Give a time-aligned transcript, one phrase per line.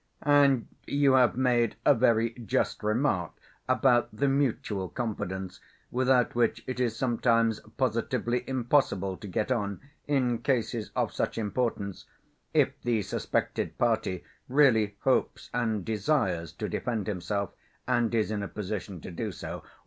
[0.23, 3.33] "And you have made a very just remark
[3.69, 5.59] about the mutual confidence,
[5.91, 12.07] without which it is sometimes positively impossible to get on in cases of such importance,
[12.51, 17.51] if the suspected party really hopes and desires to defend himself
[17.87, 19.61] and is in a position to do so.